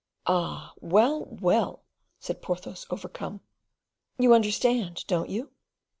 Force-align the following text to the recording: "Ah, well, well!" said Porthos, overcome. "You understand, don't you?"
"Ah, 0.25 0.73
well, 0.79 1.25
well!" 1.25 1.83
said 2.19 2.41
Porthos, 2.41 2.87
overcome. 2.89 3.39
"You 4.17 4.33
understand, 4.33 5.03
don't 5.05 5.29
you?" 5.29 5.51